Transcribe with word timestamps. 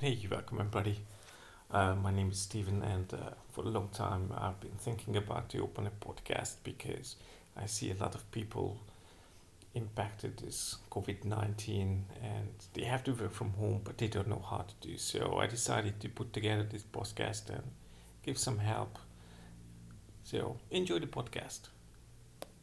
Hey, 0.00 0.12
you're 0.12 0.30
welcome 0.30 0.58
everybody. 0.58 0.98
Uh, 1.70 1.94
my 1.94 2.10
name 2.10 2.30
is 2.30 2.38
Stephen, 2.38 2.82
and 2.82 3.12
uh, 3.12 3.34
for 3.52 3.64
a 3.64 3.68
long 3.68 3.90
time 3.90 4.32
I've 4.34 4.58
been 4.58 4.78
thinking 4.78 5.14
about 5.14 5.50
to 5.50 5.62
open 5.62 5.86
a 5.86 5.90
podcast 5.90 6.54
because 6.64 7.16
I 7.54 7.66
see 7.66 7.90
a 7.90 7.94
lot 8.02 8.14
of 8.14 8.30
people 8.32 8.78
impacted 9.74 10.38
this 10.38 10.76
COVID 10.90 11.26
19 11.26 12.06
and 12.22 12.48
they 12.72 12.84
have 12.84 13.04
to 13.04 13.12
work 13.12 13.34
from 13.34 13.50
home, 13.50 13.82
but 13.84 13.98
they 13.98 14.08
don't 14.08 14.28
know 14.28 14.42
how 14.48 14.64
to 14.66 14.88
do 14.88 14.96
so. 14.96 15.36
I 15.36 15.46
decided 15.46 16.00
to 16.00 16.08
put 16.08 16.32
together 16.32 16.62
this 16.62 16.82
podcast 16.82 17.50
and 17.50 17.64
give 18.24 18.38
some 18.38 18.60
help. 18.60 18.98
So, 20.24 20.56
enjoy 20.70 21.00
the 21.00 21.08
podcast. 21.08 21.68